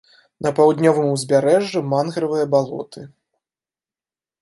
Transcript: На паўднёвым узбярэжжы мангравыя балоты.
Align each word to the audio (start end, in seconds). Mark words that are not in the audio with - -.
На 0.45 0.51
паўднёвым 0.59 1.09
узбярэжжы 1.17 1.79
мангравыя 1.93 2.45
балоты. 2.57 3.01